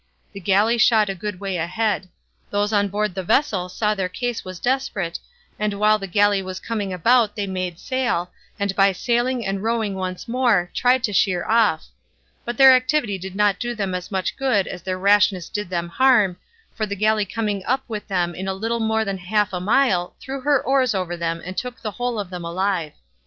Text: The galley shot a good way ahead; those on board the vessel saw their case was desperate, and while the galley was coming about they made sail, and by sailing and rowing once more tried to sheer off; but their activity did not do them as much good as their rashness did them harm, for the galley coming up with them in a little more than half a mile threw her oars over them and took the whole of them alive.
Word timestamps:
The 0.33 0.39
galley 0.39 0.79
shot 0.79 1.09
a 1.09 1.13
good 1.13 1.39
way 1.39 1.57
ahead; 1.57 2.09
those 2.49 2.73
on 2.73 2.87
board 2.87 3.13
the 3.13 3.21
vessel 3.21 3.69
saw 3.69 3.93
their 3.93 4.09
case 4.09 4.43
was 4.43 4.59
desperate, 4.59 5.19
and 5.59 5.75
while 5.75 5.99
the 5.99 6.07
galley 6.07 6.41
was 6.41 6.59
coming 6.59 6.91
about 6.91 7.35
they 7.35 7.45
made 7.45 7.77
sail, 7.77 8.31
and 8.59 8.75
by 8.75 8.93
sailing 8.93 9.45
and 9.45 9.61
rowing 9.61 9.93
once 9.93 10.27
more 10.27 10.71
tried 10.73 11.03
to 11.03 11.13
sheer 11.13 11.45
off; 11.45 11.85
but 12.43 12.57
their 12.57 12.73
activity 12.73 13.19
did 13.19 13.35
not 13.35 13.59
do 13.59 13.75
them 13.75 13.93
as 13.93 14.09
much 14.09 14.35
good 14.37 14.65
as 14.65 14.81
their 14.81 14.97
rashness 14.97 15.49
did 15.49 15.69
them 15.69 15.87
harm, 15.87 16.37
for 16.73 16.87
the 16.87 16.95
galley 16.95 17.23
coming 17.23 17.63
up 17.67 17.83
with 17.87 18.07
them 18.07 18.33
in 18.33 18.47
a 18.47 18.55
little 18.55 18.79
more 18.79 19.05
than 19.05 19.19
half 19.19 19.53
a 19.53 19.59
mile 19.61 20.15
threw 20.19 20.41
her 20.41 20.59
oars 20.63 20.95
over 20.95 21.15
them 21.15 21.43
and 21.45 21.57
took 21.57 21.79
the 21.79 21.91
whole 21.91 22.17
of 22.19 22.31
them 22.31 22.43
alive. 22.43 22.93